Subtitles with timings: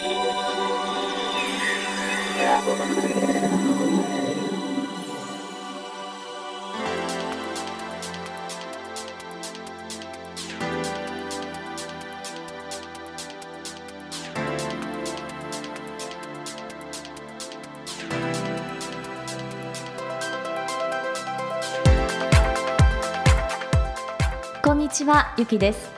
[0.00, 0.06] こ
[24.72, 25.90] んにちはゆきです。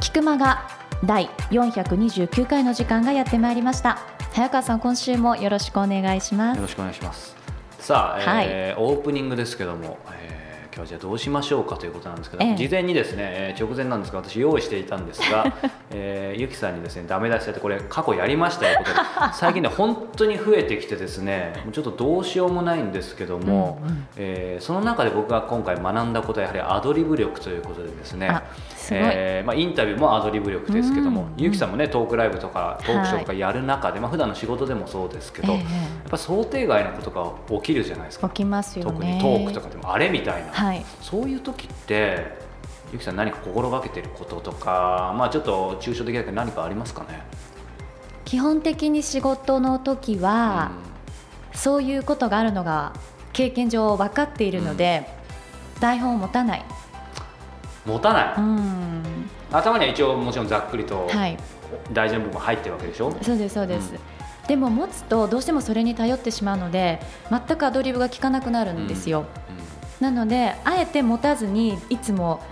[0.00, 3.98] 菊間が第429回の時間がやってまいりました。
[4.32, 6.56] 早川さん今週もよろしくお願いします。
[6.56, 7.34] よろしくお願いします。
[7.78, 10.33] さあ、えーオープニングですけども、えー
[10.74, 12.56] 今日はじゃあどうしましょうかということなんですけど、ええ。
[12.56, 15.54] 事前にですね、えー直前なんですが私用意していたんですが、
[15.94, 18.96] えーゆきさんにですねダメ出しされてこれ過去やりましたよことで
[19.34, 24.06] 最近ね本当に増えてきてですねちょっとどうしようもないんですけども、うんうん。
[24.16, 28.42] えーその中で僕が今回学んだことはやはりアドリブ力ということでですね
[28.90, 35.64] えーまあ、インタビューもアドリブ力ですけども、うんゆきさんもねトークライブとかトークショーとかやる中で、まあ普段の仕事でもそうですけど、えやっ
[36.10, 38.26] ぱ想定外のことが起きるじゃないですか。
[38.26, 38.90] え起きますよね。
[38.92, 40.84] 特にトークとかでもあれみたいな、はい。
[41.00, 42.36] そういう時って
[42.92, 47.22] ゆきさん何か心がけてることとかまあちょっと抽象的だけど何かありますかね？
[48.24, 50.72] 基本的に仕事の時は、
[51.52, 52.94] そういうことがあるのが
[53.32, 55.06] 経験上分かっているので、
[55.80, 56.64] 台本を持たない。
[57.86, 59.02] うん持たない、うん。
[59.52, 61.36] 頭には一応もちろんざっくりとはい。
[61.92, 63.92] 大事な部分入ってるわけでしょ、そうですそうです、
[64.46, 69.26] でも持つとどうしてもそれに頼ってしまうので全くアドリブが効かなくなるんですよ、
[70.00, 72.42] なのであえて持たずにいつも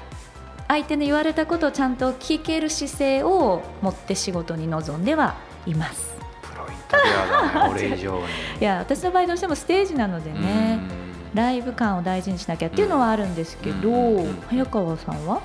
[0.68, 6.14] 相手の言われたことをちゃんと聞ける姿勢を持って仕事に臨んではいます。
[6.42, 8.24] プロインタビュアーだね俺以上に。
[8.60, 10.80] いや私の場合どうしてもステージなのでね、
[11.34, 13.90] ライブ感を大事にしなきゃっていうのはあるんですけど、
[14.48, 15.40] 早川さんは、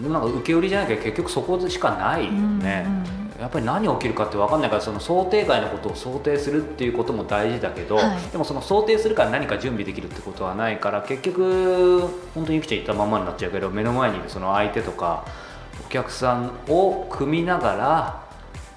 [0.00, 2.86] でもなんか受け売りじゃなきゃ結局そこしかないよね、
[3.20, 8.20] うんやっぱり何起きるかって分かんないからその想定外のことを想定するっていうことも大事だけど、はい。
[8.32, 12.00] でもその想定するから何か準備できるってことはないから結局
[12.34, 15.24] 本当にゆきちゃん言ったまんまになっちゃうけど目の前にいるその相手とか
[15.84, 18.26] お客さんを組みながら、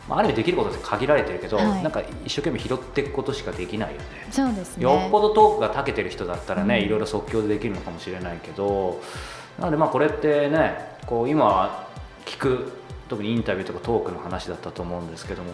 [0.08, 1.84] まあ、ある意味できることって限られてるけど、はい。
[1.84, 4.28] なんか一生懸命拾っていくことしかできないよね。
[4.32, 4.84] そうですね。
[4.84, 6.86] よっぽどトークが長けてる人だったらね、うん。
[6.86, 9.00] いろいろ即興でできるのかもしれないけど
[9.58, 11.88] なのでまあこれってねこう今は
[12.26, 12.79] 聞く
[13.10, 15.50] 特にインタビューとかトークの話だったと思うんですけども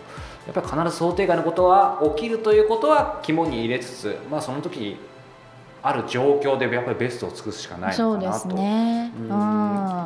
[0.45, 4.97] やっぱり必ず想定外のことは起きるということは肝に入れつつまあその時
[5.81, 8.47] ある状況でやっぱりベストを尽くすしかないのかなと。
[8.49, 9.11] ね。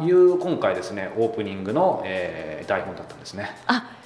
[0.06, 3.50] いう今回ですねオープニングの、えー台本だったんですね。
[3.66, 3.99] あ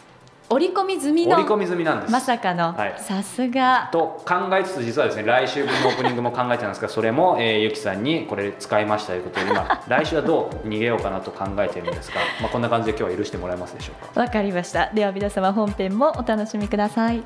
[0.53, 2.11] 折り込み済みの折り込み済みなんです。
[2.11, 2.95] まさかの、はい。
[2.97, 3.89] さすが。
[3.91, 14.19] と考えつつ実はですね来週分のオープニングも考えてたんですがそれも、えーゆきさんにこれ使いましたということで今 来週はどう逃げようかなと考えているんですが、まあ、こんな感じで今日は許してもらえますでしょうか？
[14.21, 14.89] わかりました。
[14.93, 17.23] では皆様本編もお楽しみください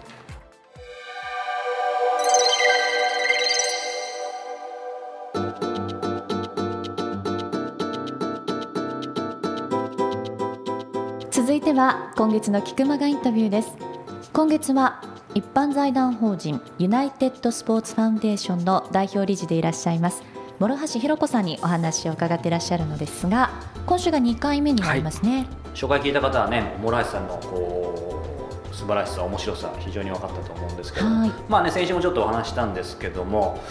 [11.77, 13.71] は今月の菊間がインタビューです。
[14.33, 14.99] 今月は
[15.35, 20.23] 一般財団法人ユナイテッドスポーツファンデーションの代表理事でいらっしゃいます
[20.59, 23.51] 諸橋弘子さんにお話を伺っていらっしゃるのですが
[23.85, 25.45] 今週が2回目になりますね、
[25.75, 28.23] 初回聞いた方はね諸橋さんのこ
[28.71, 31.31] う素晴らしさ面白さ非常に分かったと思うんですけど、はい。
[31.47, 33.61] まあね先週もちょっとお話ししたんですけども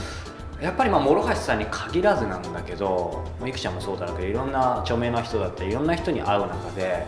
[0.63, 7.05] やっぱりまあ諸橋さんに限らずなんだけどまあゆきちゃんもそうだろうけどいろんな著名な人だったりいろんな人に会う中で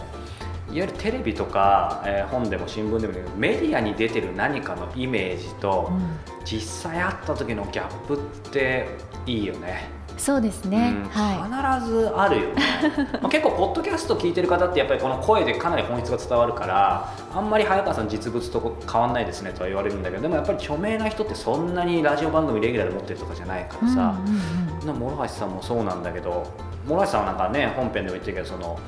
[0.71, 6.19] いわゆるテレビとか、えー本でも新聞でもメディアに出てる何かのイメージと、うん。
[6.45, 8.19] 実際会った時のギャップっ
[8.51, 8.89] て
[9.27, 9.91] いいよね。
[10.17, 11.09] そうですね、うん。
[11.11, 12.63] は必ずあるよね。
[13.23, 24.41] まあ結構ポッドキャスト聞いてる方ってやっぱりこの声でかなり本質が伝わるからあんまり早川さん実物と変わんないですねとは言われるんだけどでもやっぱり著名な人ってそんなにラジオ番組レギュラーで持ってるとかじゃないかい、らさ、うんうん
[24.81, 24.87] うん。
[24.87, 26.47] な諸橋さんもそうなんだけど
[26.89, 28.79] 諸橋さんはなんかね本編でも言ってるけどその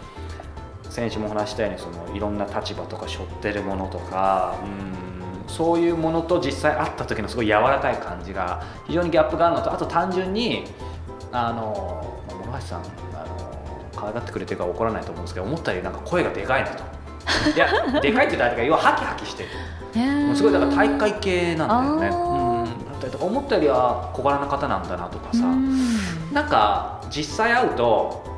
[0.91, 5.01] 先週もお話ししたようにそのいろんな立場とか背負ってるものとかうん
[5.49, 10.65] そういうものと実際会った時のすごい柔らかい感じが非常にギャップがあるのとあと単純に
[11.33, 16.85] あの諸橋さんあの可愛がってくれてるから怒らないと思うんですけど思ったよりなんか声がでかいなと。
[17.55, 19.49] いやでかいって言ったら要はハキハキしてる。
[19.95, 20.35] へー。
[20.35, 22.75] すごいだから大会系なんだよね。
[23.21, 23.27] うん。
[23.27, 26.33] 思ったよりは小柄な方なんだなとかさ、うん。
[26.33, 28.30] なんか実際会うと、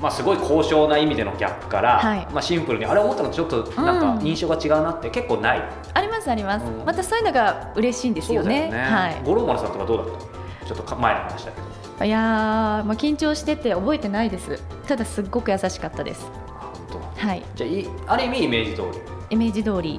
[0.00, 2.26] まあ、すごい高尚な意味でのギャップから、はい。
[2.32, 4.18] まあ、シンプルにあれ思ったのとちょっとなんうん。
[4.18, 5.62] か印象が違うなって結構ない、
[5.94, 6.84] ありますあります、うん。
[6.84, 8.70] またそういうのが嬉しいんですよね。
[8.70, 9.22] はい。
[9.24, 10.06] 五郎丸さんとかどうだっ
[10.60, 10.66] た？
[10.66, 12.04] ちょっとか前の話だけど。
[12.04, 12.22] いやー、
[12.84, 14.62] まあ、緊張してて覚えてないです。
[14.86, 16.30] ただすっごく優しかったです。
[16.48, 17.26] あ本当。
[17.26, 17.42] はい。
[17.56, 18.88] じゃあいある意味イメージ通り、
[19.30, 19.98] イメージ通り。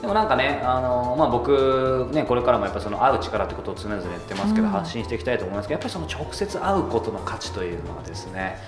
[0.00, 8.58] でもなんかね、あのまあ、僕、ね、これからもやっぱその会う力ってことを常々言ってますけど、うん、発信していきたいと思いますけどやっぱりその直接会うことの価値というのはですね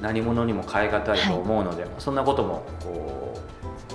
[0.00, 3.40] 何者にも代え難いと思うので、はい、そんなこともこ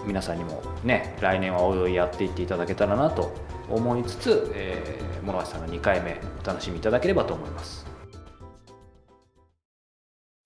[0.04, 3.36] う皆さんにもね来年はおいおいやっていっていただけたらなと
[3.70, 7.86] 思いつつ、えー、諸橋さんが2回目お楽しみいただければと思います。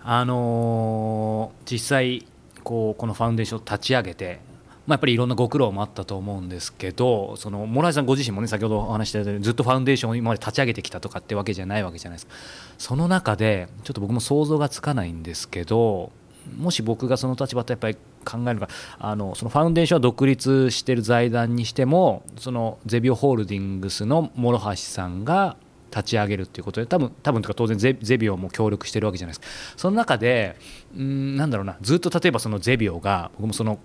[0.04, 2.26] あのー、実際
[2.64, 4.40] こうこのファウンデーションを立ち上げて
[4.88, 12.34] まあ、やっぱりいろんなご苦労もあったと思うんですけどその諸井さんご自身もね先ほどお話ししたようにずっとファウンデーションを今まで立ち上げてきたとかってわけじゃないわけじゃないですか。
[12.78, 16.12] その中でちょっと僕も想像がつかないんですけど
[16.58, 17.96] もし僕がその立場とやっぱり
[18.26, 25.58] 考えるのがあのそのファウンデーションは独立している財団にしてもそのゼビオホールディングスの諸橋さんが
[25.92, 29.78] 立ち上げるっていうことで多分多分とか当然ゼゼビオも協力してるわけじゃないですか。
[29.78, 30.56] その中で
[30.98, 33.78] うんなんだろうなずっと例えばそのゼビオが僕もその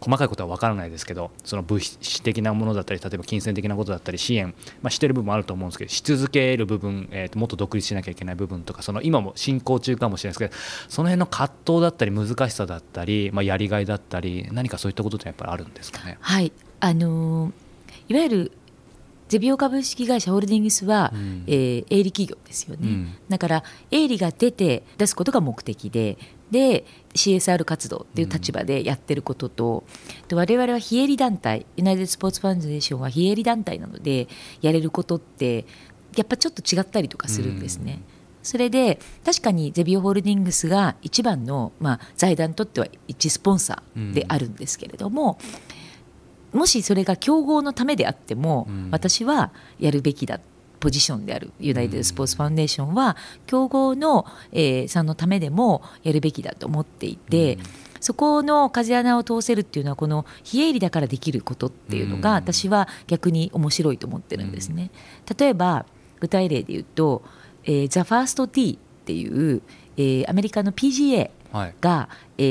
[0.00, 16.16] 細かいことは分からないですけどその物質的なものだったり例えば金銭的なことだったり支援、まあ、してる部分もあると思うんですけどし続ける部分、えー、ともっと独立しなきゃいけない部分とかその今も進行中かもしれないですけどその辺の葛藤だったり難しさだったり、まあ、やりがいだったり何かそういったことってやっぱりあるんですかね？
[16.20, 16.52] はい。
[16.80, 17.52] あのー、
[18.08, 18.52] いわゆる
[19.28, 26.18] ゼビオ株式会社ホールディングスは、うん、えー、営利企業ですよね、うん、だから営利が出て出すことが目的で
[26.50, 29.84] で CSR 活動っていう立場でやってることと、
[30.30, 34.28] うん、我々は非営利団体ユナイテッド・スポーツ・ファンデーションは非営利団体なので
[34.60, 35.64] やれることって
[36.16, 37.92] やっぱちょっと違ったりとかするんですね。
[37.92, 38.00] うん、
[38.42, 45.38] それで確かにゼビオホールディングスが一番の、まあ、財団にとっては一スポンサーであるんですけれども、
[46.52, 50.40] うん、もしそれが競合のためであっても、私はやるべきだ
[50.80, 53.16] ポジションであるユナイテッド・スポーツ・ファンデーションは
[53.46, 57.58] 競合の、えー、さんのためでもやるべきだと思っていて。
[58.00, 64.90] そこの風穴を通せるっていうのはこの非営利だからできることっていうのが私は逆に面白いと思ってるんですね。
[65.38, 65.84] 例えば
[66.18, 67.22] 具体例で言うと、
[67.64, 69.60] えー、ザ・ファースト・ティーっていう、
[69.98, 72.08] えー、アメリカの PGA が、は
[72.38, 72.44] い、え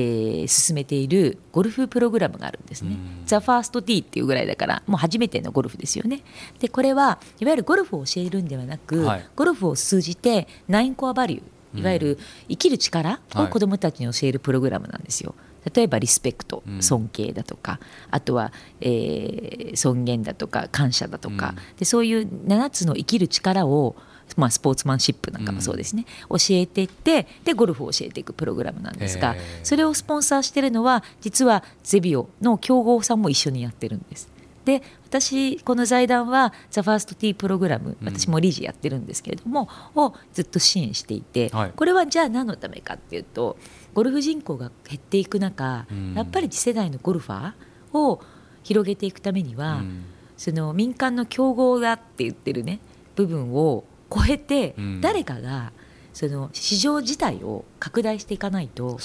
[0.44, 2.98] ー、進めているゴルフプログラムがあるんですね。
[3.26, 6.22] ザ・ファーストティーっていうぐらいだからもう初めてのゴルフですよね。
[6.60, 11.42] でこれはいわゆるゴルフを教えるんではなく、はい、ゴルフを通じてナインコアバリュー
[11.76, 15.36] いわゆる生きる力を子どもたちに教えるプログラムなんですよ。
[15.74, 17.80] 例えばリスペクト尊敬だとか、
[18.10, 18.52] うん、あとは、
[18.82, 23.96] えー、尊厳だとか感謝だとか、うん、でそういう7つの生きる力を
[24.38, 34.30] まあ、スポーツマンシップなんかもそうですね、うん、教えていってでゴルフを教えていくプログラムなんですがそれをスポンサーしているのは実はゼビオの競合さんも一緒にやってるんです。
[34.66, 43.58] で私この財団はザ・ファーストティープログラム私も理事やってるんですけれども、うん、をずっと支援していて、はい、これはじゃあ何のためかっていうと
[43.96, 48.22] ゴルフ人口が減っていく中、うん、やっぱり次世代のゴルファーを
[48.62, 50.04] 広げていくためには、うん、
[50.38, 52.80] その民間の競合だって言ってるね
[53.16, 55.72] 部分を超えて誰かが
[56.14, 59.00] その市場自体を拡大していかないと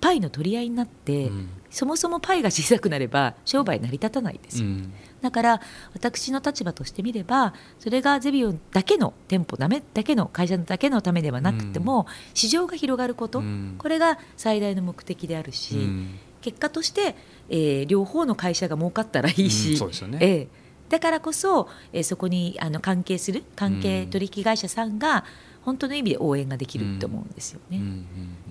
[0.00, 1.30] パイの取り合いになって、
[1.70, 4.68] そもそもパイが小さくなれば商売成り立たないですよ、
[5.20, 5.60] だから
[5.94, 13.42] 私の立場としてみればそれがゼビオだけの店舗だめだけの会社だけのためではなくても、市場が広がること、
[13.78, 15.76] これが最大の目的であるし、
[16.40, 17.14] 結果として、
[17.48, 20.59] えー、両方の会社が儲かったらいいし、そうですよね、えー
[20.90, 25.24] だからこそ、えー、そこにあの関係する関係取引会社さんが
[25.62, 27.80] 本当の意味で応援ができると思うんですよね。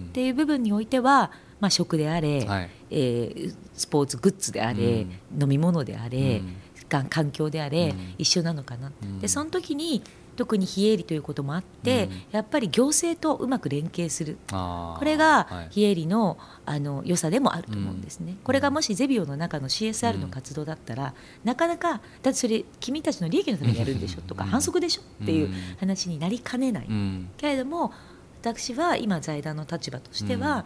[0.09, 5.05] っていう部分においては、まあ、食であれ、はい、えー、スポーツグッズであれ、
[5.39, 6.41] 飲み物であれ、
[6.87, 8.91] 環境であれ、一緒なのかな。
[9.19, 10.03] でその時に
[10.39, 14.37] 特に非営利ということもあって、うん、やっぱり行政とうまく連携する。
[14.47, 26.87] これが非営利のあの良さでもあると思うんですね、うん、これがもしゼビオの中の CSR の活動だったら、なかなかだってそれ君たちの利益のためにやるんでしょとか、反則でしょっていう話になりかねない、
[27.35, 27.91] けれども
[28.39, 30.63] 私は今財団の立場としては、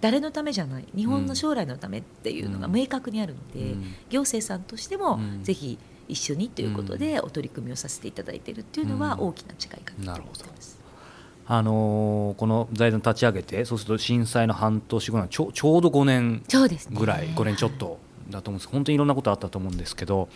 [0.00, 3.74] 誰のためじゃない日本の将来のためっていうのが明確にあるので、
[4.10, 5.76] 行政さんとしてもぜひ
[6.08, 10.78] 一緒にということでお取り組みをさせていただいているっていうのは大きな違いかなと思ってます。
[11.50, 16.42] あのー、この財団立ち上げてそうすると震災の半年後のちょちょうど5年
[16.92, 17.98] ぐらい、ね、5年ちょっと
[18.28, 18.68] だと思うんです。
[18.68, 20.28] 本当にいろんなことあったと思うんですけど、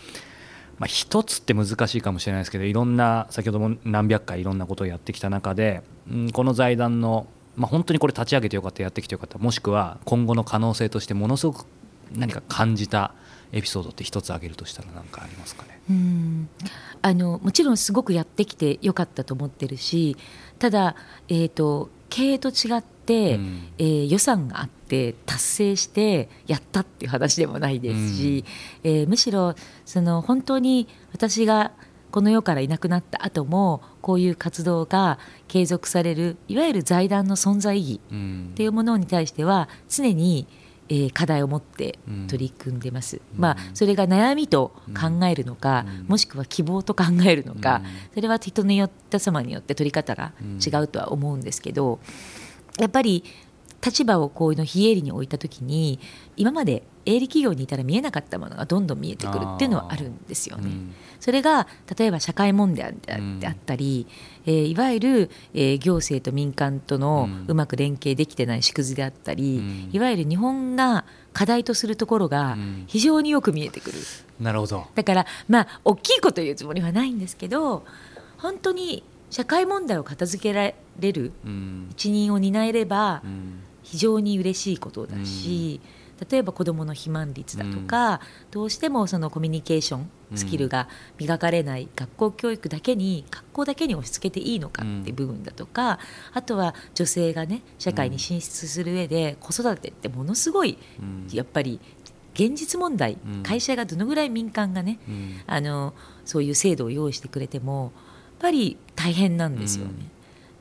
[0.79, 11.65] まあ、一つって難しいかもしれないですけどいろんな先ほども何百回いろんなことをやってきた中で、うん、この財団の、まあ、本当にこれ立ち上げてよかったやってきてよかったもしくは今後の可能性としてものすごく
[12.15, 13.13] 何か感じた
[13.53, 15.79] エピソードって一つ挙げるとしたら何かありますかね？
[15.89, 16.49] うん。
[17.01, 20.17] あのもちろんすごくやってきてよかったと思ってるし、
[20.59, 20.95] ただ、
[21.29, 28.45] えーと、経営と違っ、うん、えー、予算があって達成してやったっていう話でもないですし、
[28.81, 29.55] うん、えー、むしろ
[29.85, 31.73] その本当に私が
[32.11, 35.19] この世からいなくなった後もこういう活動が
[35.49, 40.47] 継続されるいわゆる財団の存在意義っていうものに対しては常に、
[40.93, 41.97] えー、課題を持って
[42.27, 50.33] 取り組んでます、うん、まあ、それが悩みと考えるのか、うん、もしくは希望と 考えるのか、うん、それは人によって様によって取り方が
[50.63, 51.99] 違うとは思うんですけど
[52.77, 53.23] やっぱり
[53.83, 55.99] 立場をこういうの非営利に置いた時に
[56.37, 60.71] 今まで営利企業にいたら見えなかったものがどんどん見えてくるっていうのはあるんですよね。
[61.19, 61.67] それが
[61.97, 62.93] 例えば社会問題
[63.39, 64.07] であったり、
[64.45, 72.57] うん、えー、いわゆる、えー、行政と民間とのうまく連携できてない縮図であったり、うん、いわゆる日本が課題とするところが
[72.87, 73.99] 非常によく見えてくる。
[74.39, 74.85] なるほど。
[74.95, 77.85] だからまあ大きいこと言うつもりはないんですけど
[78.37, 81.31] 本当に社会問題を片付けられる
[81.91, 83.23] 一任を担えれば
[83.81, 85.79] 非常に嬉しいことだし、
[86.29, 95.99] 例えば子どもの肥満率だとか、どうしてもそのコミュニケーションスキルが磨かれない学校教育だけに学校だけに押し付けていいのかっていう部分だとか、
[96.33, 100.77] あとは女性がね社会に進出する上で子育てってものすごい
[101.31, 101.79] やっぱり
[102.33, 104.99] 現実問題、会社がどのぐらい民間がね、
[105.45, 105.93] あの
[106.25, 107.91] そういう制度を用意してくれても
[108.41, 109.93] やっぱり大変なんですよね。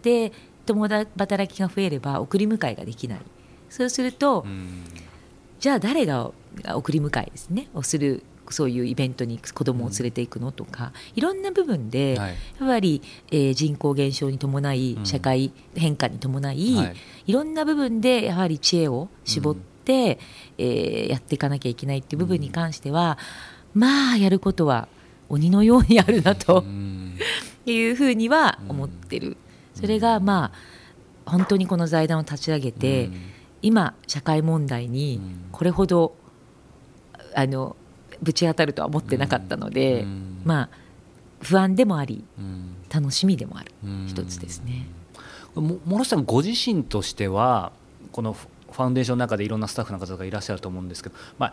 [0.03, 0.33] で
[0.67, 3.21] 共働きが増えれば送り迎えができない。
[3.69, 4.45] そうすると、
[5.63, 6.33] じゃあ誰が
[6.75, 7.69] 送り迎えですね。
[7.73, 13.01] をするそういうイベントに子供を連れていくのとか、いろんな部分で、やっぱり、
[13.31, 16.95] えー、人口減少に伴い社会変化に伴い、
[17.27, 20.19] い、ろんな部分でやはり知恵を絞って、
[20.59, 23.17] えー、やっていかなきゃいけないっていう部分に関しては、
[23.73, 24.89] まあやることは
[25.29, 26.65] 鬼のようにあるなと。
[27.65, 29.37] いうふうには思ってる。
[29.75, 30.51] それがま
[31.27, 33.11] あ本当にこの財団を立ち上げて、
[33.63, 35.21] 今社会問題に
[35.53, 36.15] これほど
[37.35, 37.77] あの
[38.21, 40.05] ぶち当たるとは思ってなかったので、
[40.45, 40.69] まあ
[41.41, 42.25] 不安でもあり、
[42.93, 43.73] 楽しみでもある。
[44.07, 44.87] 一つですね。
[45.55, 47.73] 諸さんご自身としては
[48.13, 51.53] このファンデーションの中でいろんなスタッフの方がいらっしゃると思うんですけど、まあ、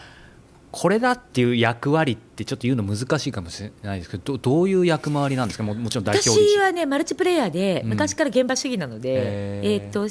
[0.71, 5.63] これだっていう役割ってちょっと言うの難しいかもしれないですけどどういう役回りなんですか？
[5.63, 10.07] ももちろん代表私はねマルチプレイヤーで昔から現場主義なので、うん、えー、っと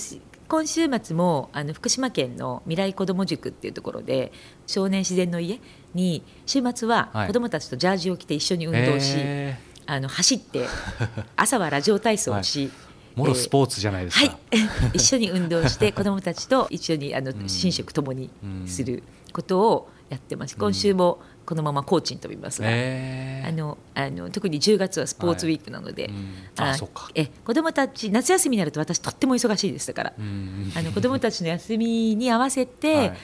[0.48, 4.32] 今週末もあの福島県の未来子ども塾っていうところで
[4.66, 5.60] 少年自然の家
[5.94, 10.66] に週末は子どもたちとジャージを着て一緒に運動し、はい、あの走って
[11.36, 12.70] 朝はラジオ体操をし、はい。
[13.14, 18.30] もろスポーツじゃないですか、えーはい、 一緒に運動して子どもたちと一緒にあの寝食ともに
[18.66, 19.02] する
[19.32, 26.76] ことをやってます、今週もこのまま高知に飛びますが、えー、あのあの特に10月はスポーツウィークなので、はいうん、あ
[27.14, 33.16] え子どもたち夏休みになると私とっても忙しいですだから、うん、あの子どもたちの休みに合わせて、はい、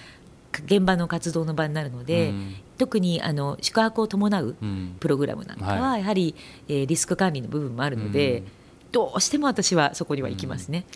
[0.64, 4.57] 現場の活動の場になるので、うん、特にあの宿泊を伴う
[5.00, 6.35] プログラムなんかはやはり、
[6.66, 8.43] えー、リスク管理の部分もあるので、
[8.90, 10.87] どうしても私はそこには行きますね。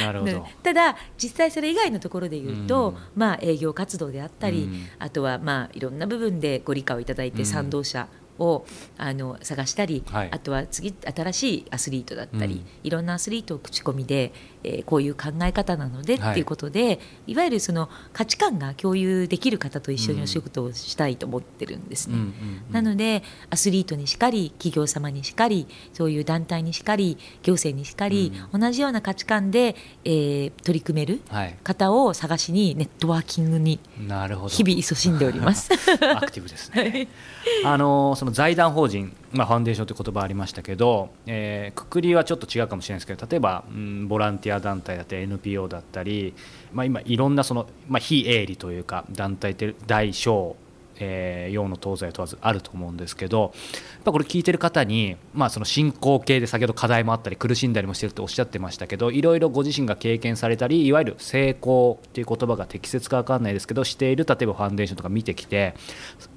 [0.00, 0.46] なるほど。
[0.62, 8.64] ただ実際それ以外のところで言うと、うん、まあ、営業活動であったり、うん、あとはまあいろんな部分でご理解をいただいて賛同者を
[8.98, 14.32] あの探したり、はい、あとは次新しいアスリートだったり、うん、いろんなアスリートを口コミで、
[14.64, 22.16] えー、こういう考え方なので、はい、っていうことでいわゆるその価値観が共有できる方と一緒にお仕事をしたいと思ってるんですね。
[22.16, 22.34] うん、
[22.70, 31.20] なのでアスリートにしかり企業様にしかりそういう団体にしかり行政にしかり、うん、同じような価値観で、えー、取り組める
[31.62, 35.72] 方を探しにネットワーキングに日々勤しんでおります。
[36.14, 37.08] アクティブですね。
[37.64, 46.34] あのその財団法人、まあ、ファンデーションという言葉ありましたけど、えー、くくりはちょっと違うかもしれないですけど例えば、うん、ボランティア団体だったり NPO だったり、
[46.72, 50.56] まあ、今いろんなその、まあ、非営利というか団体って大小
[51.04, 65.74] えー、洋の東西問わずあると思うんですけどやっぱこれ聞いてる方に、まあ、その進行形で先ほど課題もあったり苦しんだりもしてるとおっしゃってましたけどいろいろご自身が経験されたりいわゆる成功っていう言葉が適切か分かんないですけどしている例えばファンデーションとか見てきて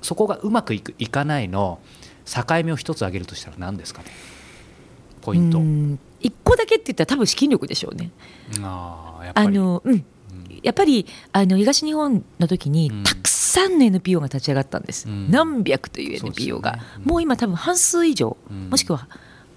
[0.02, 1.80] そこがうまくいくいかないの
[2.26, 4.10] 境目を一つ挙げるとしたら何ですかね？
[5.22, 5.62] ポイント。
[6.20, 8.12] 一個だけって言ったら多分資金力でしょうね。
[8.62, 9.48] あやっぱり。
[9.48, 10.06] あの、うん、
[10.64, 16.82] やっぱりあの東日本の時にたくさんの NPO が立ち上がったんです、うん、何百という NPO が、ね。
[17.00, 19.08] うん、もう今多分半数以上、うん、もしくは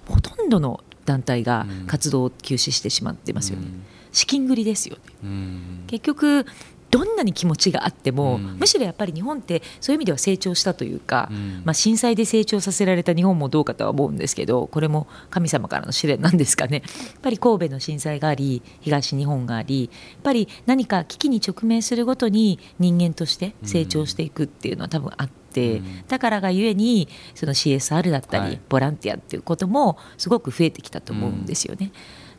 [0.07, 3.67] ほとんどの団体が活動を休止してしまってますよね、
[4.13, 6.45] 資金繰りですよね、結局
[6.90, 8.57] どんなに気持ちがあっても、うん。
[8.59, 11.62] むしろやっぱり日本ってそういう意味では成長したというか、うん。
[11.64, 16.83] まあ、震災で成長させられた日本もどうかとは思うんですけどこれも神様からの試練なんですかね。
[16.85, 26.07] やっぱり神戸の震災があり東日本がありやっぱり何か危機に直面するごとに人間として成長していくっていうのは多分あって、うん。
[26.09, 28.61] だからがゆえにその CSR だったり、はい。
[28.68, 31.92] ボランティアっていうこともすごく増えてきたと思うんですよね。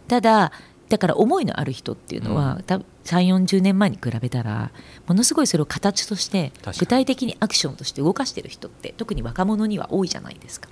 [0.10, 0.52] ただ
[0.90, 4.72] だから思いのある人っていうのは、多分3 4 0年前に比べたら
[5.08, 10.68] ものすごいそれを形として具体的にアクションとして動かしてる人って特に若者には多いじゃないですか。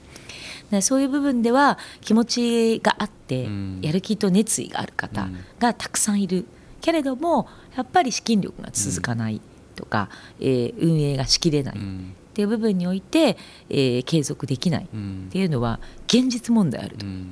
[0.81, 3.79] そういう部分では気持ちがあって、うん。
[3.81, 5.27] やる気と熱意がある方
[5.59, 6.45] がたくさんいる、
[6.81, 9.39] けれどもやっぱり資金力が続かない
[9.75, 10.09] とか、
[10.39, 12.13] えー運営がしきれないっうん。
[12.33, 13.37] ていう部分において、
[13.69, 17.31] えー継続できないっうんていうのは現実問題あるとうんうん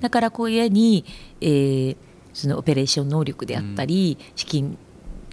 [0.00, 1.04] だからこういうように、
[1.40, 1.96] えー
[2.34, 4.78] そのオペレーション能力であったり、資金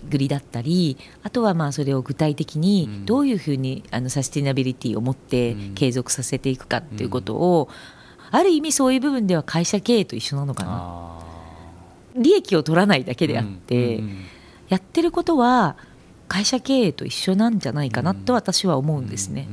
[0.10, 3.06] 繰りだったりあとはまあそれを具体的うにん。
[3.06, 5.76] どういうふうにあのサスティナビリティを持ってうん。
[5.76, 7.70] 継続させていくかっていうことを、
[8.32, 10.70] ある意味そういう部分では会社経営と一緒なのかな。
[10.72, 11.20] あ
[12.16, 14.02] 利益を取らないだけーであって、
[14.70, 15.78] やってることは
[16.28, 19.48] 会社経営と一緒なんじゃないかなと私は思うんですね。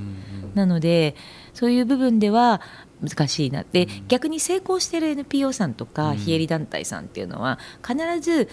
[0.55, 1.17] なので
[1.55, 2.61] そういう部分では
[3.03, 3.65] 難しいな。
[3.71, 6.17] で、逆に成功している NPO さんとかうん。
[6.17, 8.49] 非営利団体さんっていうのは必ず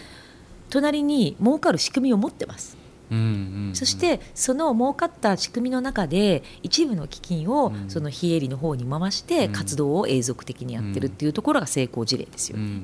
[0.70, 2.79] 隣に儲かる仕組みを持ってます。
[3.74, 7.90] そしてその儲かった仕組みの中で一部の基金をうん。
[7.90, 9.52] その非営利の方に回してうん。
[9.54, 12.58] 活動を永続的にやってるっていうところが成功事例ですよ。
[12.58, 12.82] ね。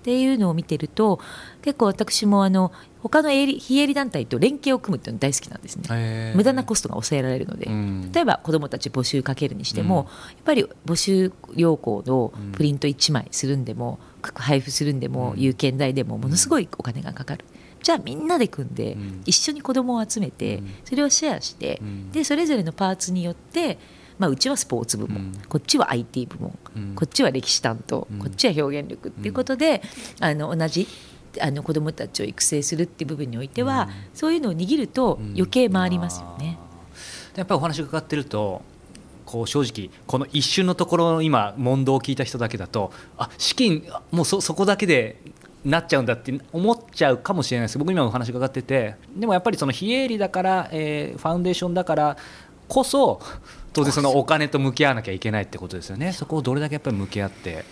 [0.00, 1.20] っていうのを見てると
[1.62, 5.82] 結構私もあの他の営利非営利団体と連携を組むっていうの大好きなんですね。
[5.88, 6.36] うんへー。
[6.36, 8.12] 無駄なコストが抑えられるので、うん。
[8.12, 10.06] 例えば子どもたち募集かけるにしても、うん。
[10.06, 12.52] やっぱり募集要項のうん。
[12.52, 13.98] プリント1枚するんでも、
[14.34, 15.40] 配布するんでも、うん。
[15.40, 17.44] 有権代でもものすごいお金がかかる。
[17.82, 19.22] じゃあみんなで組んで、うん。
[19.26, 20.74] 一緒に子どもを集めて、うん。
[20.84, 22.12] それをシェアして、うん。
[22.12, 23.78] でそれぞれのパーツによって、
[24.18, 25.32] まあ、うちはスポーツ部門、うん。
[25.48, 26.94] こっちは IT 部門、うん。
[26.94, 28.18] こっちは歴史担当、うん。
[28.18, 29.82] こっちは表現力っていうことで、
[30.20, 30.86] あの同じ
[31.40, 35.26] あの子どもたちを育成するっていう部分においては、そういうのを握るとうん。
[35.32, 36.58] 余計回りますよね。
[37.36, 38.62] やっぱりお話伺ってると
[39.24, 45.18] こう正直この一瞬のところの今問答を聞いた人だけだとあ資金あもうそそこだけで
[45.64, 47.78] なっちゃうんだって思っちゃうかもしれないです。
[47.78, 48.96] 僕今お話伺ってて。
[49.16, 52.16] でもやっぱりその非営利だから、えーファウンデーションだから
[52.68, 53.20] こそ
[53.72, 56.12] 当然そのお金と向き合わなきゃいけないってことですよね。
[56.12, 57.64] そこをどれだけやっぱり向き合って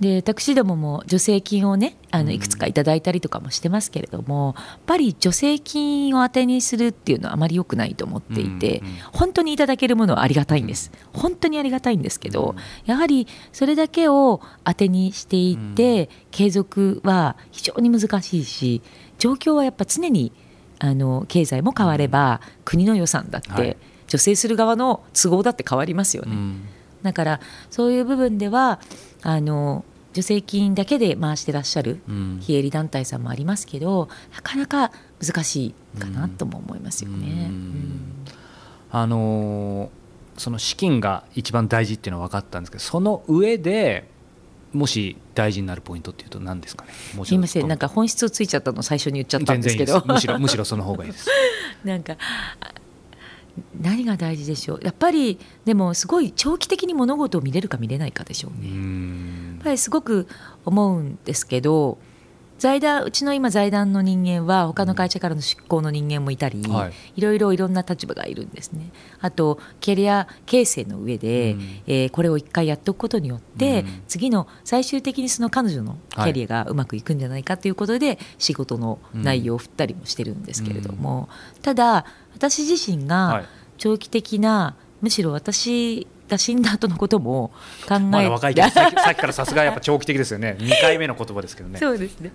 [0.00, 2.26] で私どもも助成金をねあうん。
[2.26, 12.56] のいくつかいただいたりとかもしてますけれども、やっぱり助成金を当てにするっていうのはあまり良くないと思っていて、本当にいただけるものはありがたいんです、本当にありがたいんですけど、うん。
[12.86, 18.82] やはりそれだけを当てにしていって、継続は非常に難しいし
[19.18, 20.32] 状況はやっぱ常に
[20.80, 23.76] あの経済も変われば、国の予算だって、はい。
[24.06, 26.32] 助成する側の都合だって変わりますよね。
[26.32, 26.68] うん。
[27.02, 28.80] だからそういう部分では
[29.24, 32.38] あの助成金だけで回してらっしゃるうん。
[32.40, 37.50] 非営利団体さんもありますけどなかなか難しいかなとも思いますよね。
[38.92, 39.88] あのー
[40.36, 44.08] その資金が一番大事っていうのは分かったんですけどその上で
[44.72, 46.92] もし大事になるポイントっていうと何ですかね？
[47.24, 47.68] すいません。
[47.68, 50.02] なんか本質をついちゃったの最初に言っちゃったんですけど。
[50.04, 51.28] むしろむしろその方がいいです。
[51.84, 52.16] なんか
[52.60, 52.74] あ
[53.80, 54.80] 何が大事でしょう？
[54.82, 58.68] やっぱりでもすごい長期的に物事を見れるか見れないかでしょううね。
[58.68, 59.54] ん。
[59.56, 60.26] やっぱりすごく
[60.64, 61.98] 思うんですけど
[62.58, 66.92] 財団うちの今財団の人間は他の会社からの出向の人間もいたり、はい。
[67.16, 68.90] い、ろいろいろんな立場がいるんですね。
[69.20, 71.60] あとキャリア形成の上で、うん。
[71.86, 74.02] えーこれを一回やっておくことによって、うん。
[74.06, 81.28] 次の最終的にその彼女のキャリアがうまくいくんじゃないかということで、仕事の内容を振ったりもしてるんですけれども、
[81.60, 82.06] ただ
[82.50, 83.44] 私自身がはい。
[83.76, 87.50] 長期的な、むしろ私が死んだ後のことも
[87.88, 90.56] 考 えまだ若いけどさっきからさすがやっぱ長期的ですよね。
[90.60, 91.78] 2回目の言葉ですけどね。
[91.78, 92.32] そうですね。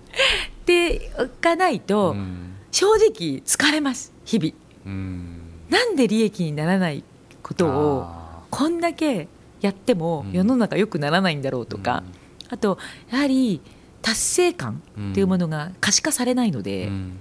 [0.66, 2.54] でおかないと、うん。
[2.70, 4.12] 正直疲れます。
[4.24, 4.52] 日々。
[4.86, 5.40] うん。
[5.68, 7.02] なんで利益にならない
[7.42, 9.28] ことをあこんだけ
[9.60, 10.32] やってもうん。
[10.32, 12.02] 世の中良くならないんだろうとか、
[12.48, 12.78] あと
[13.10, 13.60] やはり
[14.02, 17.18] 達成感っていうものが可視化されないのーで、うん。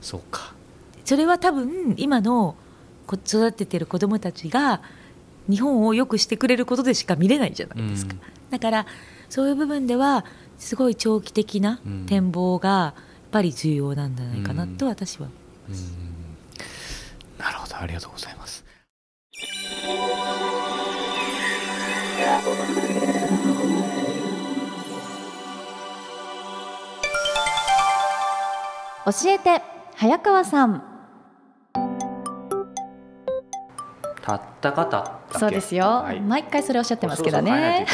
[0.00, 0.52] そうか
[1.04, 2.56] それは多分今の
[3.06, 4.80] こ育ててる子どもたちが
[5.48, 8.20] 日本を良くしてくれることでしか見れないじゃないですか、うん。
[8.50, 8.86] だから
[9.28, 10.24] そういう部分では
[10.58, 12.06] すごい長期的なうん。
[12.06, 15.28] 展望がやっぱり重要なんじゃないかなと私は、
[15.68, 15.74] うん。
[17.38, 18.64] なるほどありがとうございます。
[29.06, 29.62] 教えて
[29.96, 30.93] 早川さん
[34.24, 36.20] たったかたったそうですよ、はい。
[36.20, 37.86] 毎回それおっしゃってますけどそうそうね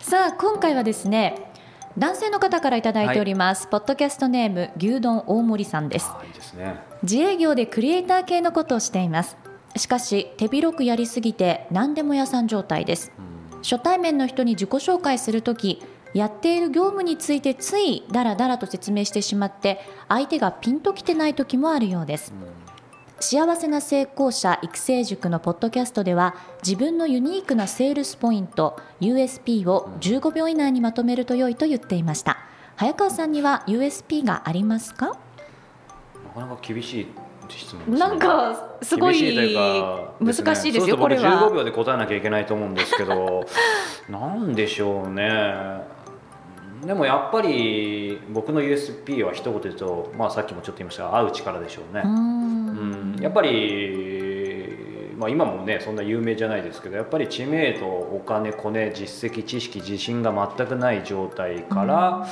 [0.00, 1.52] さあ今回はですね
[1.96, 6.74] 男性の方からいただいております、ポッドキャストネーム牛丼大森さんですいいですね
[7.04, 9.36] 自営業でクリエイター系のことをしています
[9.76, 13.12] しかし手広くやりすぎて何でも屋さん状態です
[13.62, 15.82] 初対面の人に自己紹介するとき
[16.14, 22.32] やっている業務についてついダラダラと説明してしまって相手がピンときてない時もあるようです
[23.22, 32.38] 幸せな成功者育成塾のポッドキャストでは自分のユニークなセールスポイント USP を15秒以内にまとめると良いと言っていました。
[32.76, 35.08] 早川さんには USP がありますか？
[35.08, 35.12] な
[36.34, 37.06] かなか厳しい
[37.48, 37.98] 質問ですね。
[37.98, 39.36] なんかすごい
[40.18, 41.50] 難しいですよこれは。
[41.50, 43.44] 15秒で答えなきゃいけないと思うんですけど
[44.08, 46.00] なんでしょうね。
[46.86, 52.00] でもやっぱり僕の USP は一言で言うと、まあ、さっきもちょっと言いましたが会う力でしょうね。
[52.02, 52.10] うー、
[52.80, 53.16] うん。
[53.16, 62.26] んやっぱり、まあ、今もねそんな有名じゃないですけどやっぱり知名度お金コネ実績知識自信が全くない状態から、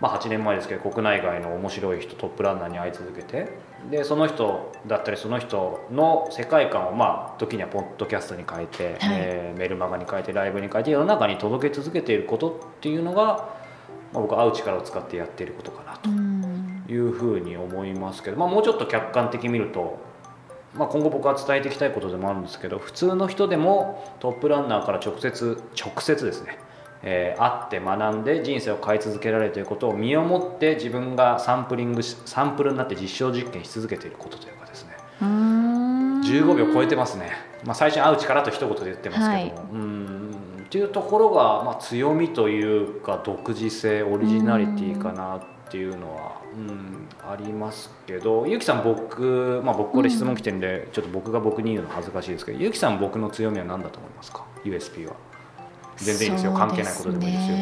[0.00, 3.48] まあ、8年前ですけど国内外の面白い人トップランナーに会い続けて
[3.90, 13.50] でその人だったりその人の世界観をまあ時にはポッドキャストに変えて、えーメルマガに変えてライブに変えて世の中に届け続けていることっていうのが、ま
[14.14, 16.10] あ、僕は会う力を使ってやっていることかなと。
[16.10, 16.25] うん
[16.88, 19.98] いうふうに思いますけど、まあ、もうちょっと客観的に見ると、
[20.74, 26.58] まあ、今後僕は伝えていきたいことでもあるんですけど普通の人でもトップランナーから直接直接ですね、
[27.02, 34.96] えー会って学んで人生を変え続けられるということを身をもって自分がサンプリングしサンプルになって実証実験し続けていることというかですね。
[35.20, 36.20] うーん。
[36.22, 37.30] 15秒超えてますね、
[37.64, 39.52] まあ、最初に会う力と一言で言ってますけども、はい。
[39.72, 40.16] うん。
[40.64, 55.14] っていうところが、まあ、強みというか独自性オリジナリティかなっていうのは、うん、ありますけどゆきさん僕、まあ、僕これ質問来てるんで、ちょっと僕が僕に言うの恥ずかしいですけどゆきさん僕の強みは何だと思いますか？USP は。
[55.96, 56.52] 全然いいですよ。
[56.52, 57.56] 関係ないことでもいいですよ。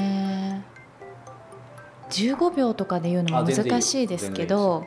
[2.11, 4.87] すよ15秒とかで言うのも難しいですけど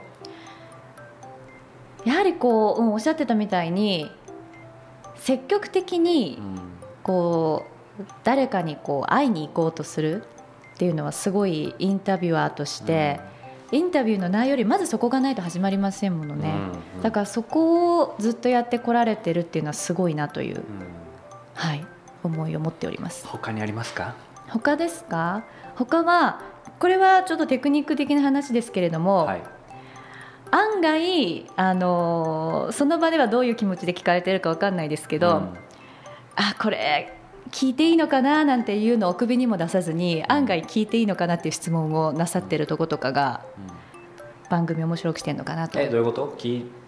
[2.05, 4.09] やはりこう、うん、おっしゃってたみたいに
[5.15, 6.77] 積極的にうん。
[7.07, 7.65] こ
[7.99, 10.23] う誰かにこう会いに行こうとする
[10.75, 13.19] っていうのはすごいインタビュアーとして、
[13.71, 16.53] インタビューの内容よりまずそこがないと始まりませんものね、
[16.95, 20.63] うんだからそこをずっとやってこられてるっていうのはすごいなという、うん。
[21.53, 21.85] はい、
[22.23, 23.27] 思いを持っております。
[23.27, 24.15] 他にありますか？
[24.47, 25.43] 他ですか？
[25.75, 26.41] 他は
[26.79, 29.43] これはちょっとテクニック的な話ですけれども、はい。
[30.49, 35.53] 案外、あのーその場ではどういう気持ちで聞かれてるかわかんないですけど、うん。
[36.35, 37.16] あこれ
[37.51, 43.41] 聞いていいのかななんていうのを首にも出さずに案外聞いていいのかなっていう質問をなさってるとことかが
[44.49, 45.77] 番組面白くしてるのかなと。
[45.79, 46.37] えどういうこと？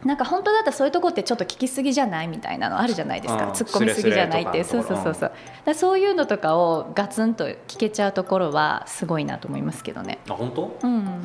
[0.06, 3.48] なんか本当だったらそういうとこってちょっと聞きすぎじゃないみたいなのあるじゃないですか。
[3.48, 3.52] うん。
[3.52, 5.32] 突っ込みすぎじゃないってそうそうそうそう。
[5.65, 10.19] だそういうのとかをガツンと聞けちゃうところはすごいなと思いますけどね。
[10.30, 10.78] あ本当？
[10.84, 11.22] うん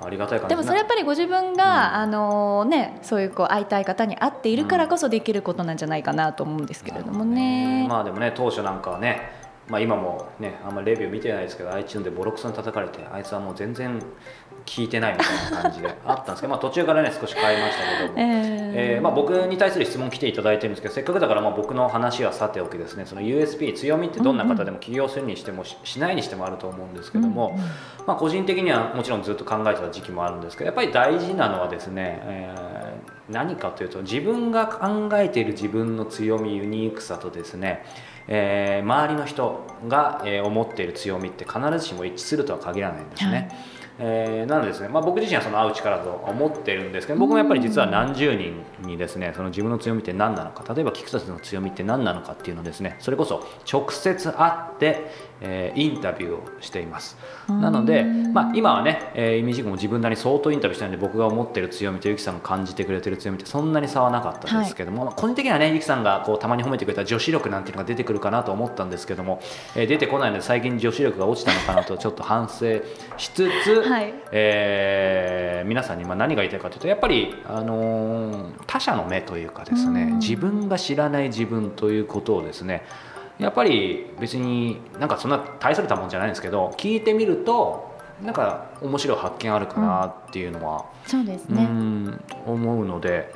[0.00, 7.86] あありがたいでもそれやっぱりご自分が、あのね、そういうこう会いたい方に会っているからこそできることなんじゃないかなと思うんですけれどもね。
[7.88, 9.32] まあでもね当初なんかはね、
[9.68, 14.00] まあ、今もねあんまりレビュー見てないですけど iTunes でボロクソに叩かれてあいつはもう全然
[14.68, 18.18] 聞いてないみたいな感じであったんですけど、まあ、途中からね少し変えましたけども。
[18.18, 27.58] ええーまあ、僕に対する質問来ていただいてるんですけどせっかくだからまあ僕の話はさておきですねその USP 強みってどんな方でも起業するにしてもししないにしてもあると思うんですけども、
[28.06, 37.84] まあ、個人的にはもちろんずっと考えてた時期もあるんですけどやっぱり大事なのはですね、えー何かというと自分が考えている自分の強みユニークさとですね、
[38.26, 43.50] えー周りの人が、えー思っている強みって必ずしも一致するとは限らないんですね。
[44.00, 57.16] えーなのですね、まあ、僕自身はその会う力と思ってるんですけど僕もやっぱり実は何十人にですねその自分の強みって何なのか例えば菊田さんの強みって何なのかっていうのをですねそれこそ直接会って、えーインタビューをしています。
[57.48, 69.40] なので、まあ、今はね、えー、イミジクも自分なりに相当インタビューしたので僕が思ってる強みとゆきさんが感じてくれてる強みってそんなに差はなかったんですけども、まあ個人的にはねゆきさんがこうたまに褒めてくれた女子力なんていうのが出てくるかなと思ったんですけども、
[69.74, 72.80] えー出てこないので最近女子力が落ちたのかなとちょっと反省
[73.16, 74.14] しつつ、はい。
[74.32, 80.18] えー皆さんにまあ何が言いたいかというとやっぱり、あのー他者の目というかですねうん。
[80.18, 82.84] 自分が知らない自分ということをですね
[83.38, 91.62] やっぱり別になんかそんな大それたもんじゃないんですけど聞いてみるとなんか面白い発見あるかなっていうのは、そうですうね。
[91.64, 93.32] ん思うので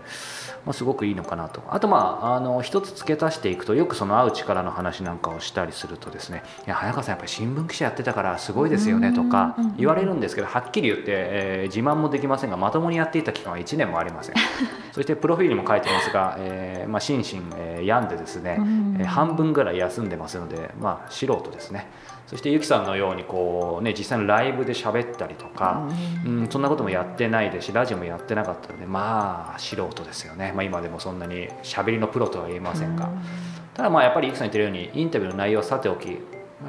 [0.65, 1.63] まあ、すごくいいのかなと。
[1.69, 14.35] あとまああの一つ付け足していくとよくその会う力の話なんかをしたりするとですねいや早川さんやっぱり新聞記者やってたからすごいですよねとか言われるんですけどはっきり言って、えー、自慢もできませんがまともにやっていた期間は1年もありません。
[14.93, 18.59] そしてプロフィールにも書いてますが、えーまあ、心身、えー、病んでですね、
[18.99, 21.89] えー、半分ぐらい休んでますので、まあ、素人ですね
[22.33, 25.87] そしてゆきさんのようにこう、ね、実際のライブで喋ったりとか、
[26.25, 33.11] うん、そんなこともやってないですしラジオもやってなかったのでまあ素人ですよね、まあ、今でもそんなに喋りのプロとは言えませんが、
[33.75, 36.15] ただまあやっぱりゆきさん言ってるようにインタビューの内容はさておきや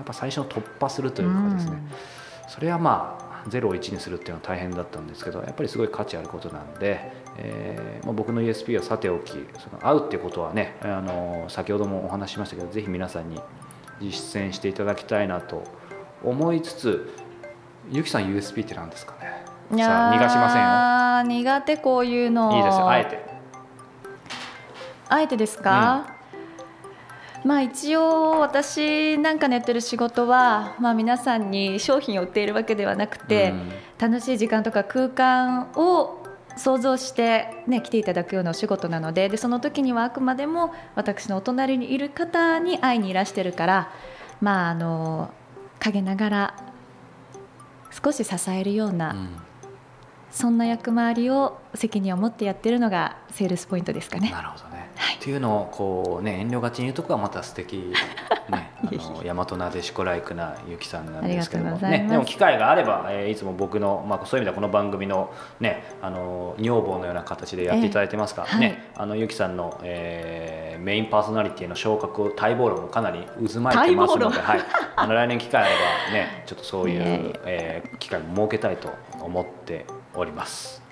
[0.02, 1.78] っぱ最初の突破するというかですね、
[2.50, 13.40] それはまあ0を1にするっていうのは大変だったんですけどやっぱりすごい価値あることなんで、えーまあ、僕の ESP はさておきその会うっていうことはねあの先ほどもお話ししましたけどぜひ皆さんに
[14.02, 15.64] 実践していただきたいなと
[16.24, 17.14] 思いつつ
[17.90, 19.82] ゆきさん USB って何ですかね？
[19.84, 21.42] さあ逃がしませんよ。
[21.42, 22.56] 苦手こういうの。
[22.56, 22.90] いいですよ。
[22.90, 23.26] あえて。
[25.10, 26.08] あえてですか、
[27.44, 36.23] うん、まあ一応私なんかのやってる仕事は、まあ、皆さんに商品を売っているわけではなくて、うん、楽しい時間とか空間を
[36.56, 43.92] 想像して、ね、来ていただくようなお仕事なのででその時にはあくまでも私のお隣にいる方に会いにいらしてるから
[44.42, 45.32] まああの
[45.80, 46.56] 陰ながら
[48.04, 49.30] 少し支えるような、うん、
[50.32, 54.32] そんな役回りを責任を持ってやってるのがセールスポイントですかね。
[54.32, 57.94] なるほどね、はい、っていうのをこう、ね、遠慮がちに言うとこはまた素敵。
[58.50, 74.60] ねあの大和なでしこライクなゆきさんなんですけども、ね、でも機会があれば、えー、いつも僕の、まあ、そういう意味ではこの番組の,、ね、あの女房のような形でやっていただいてますから、えー、ね、はい、あのゆきさんの、えー、メインパーソナリティの昇格待望論もかなり渦巻いてますので、はい、
[74.96, 75.72] あの来年機会あれ
[76.10, 78.90] ばねちょっとそういう、 えー、機会も設けたいと
[79.22, 80.83] 思っております。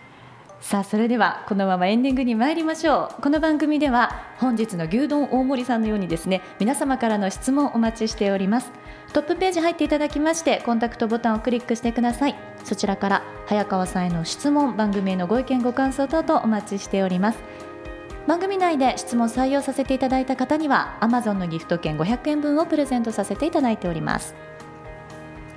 [0.61, 3.21] さあそれではこのままエンディングに参りましょう。
[3.23, 8.71] この番組では本日の牛丼大森さんのようにですね皆様からの質問お待ちしております。
[9.11, 12.35] トップページ入っていただきましてコンタクトボタンをクリックしてください。
[12.63, 17.39] そちらから早川さんへの質問番組へのご意見ご感想等々お待ちしております。
[18.27, 24.35] 番組内で質問採用させていただいた方には Amazon のギフト券500円分をプレゼントさせていただいております。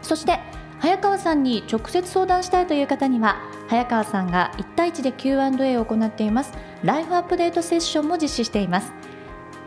[0.01, 0.41] そして
[0.85, 6.53] 早川さんに直接相談したいという方には早川さんが1対1で Q&A を行っています。
[6.83, 8.93] ライフアップデートセッションも実施しています。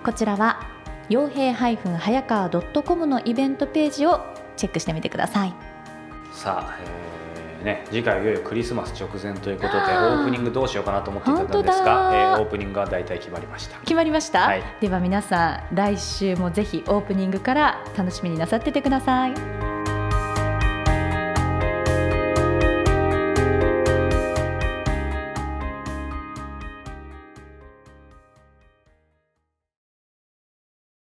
[0.03, 0.59] こちらは
[1.09, 4.23] 傭兵早川 .com のイベントページを
[4.57, 5.55] チェックしてみてください。
[6.33, 13.79] さあ、えーね、次回いよいよクリスマス直前ということでオープニングどうしようかなと思っていたんですが、えー、オープニングは大体決まりました。
[13.79, 19.76] 決まりました、はい、では皆さん来週もぜひオープニングから楽しみになさっててください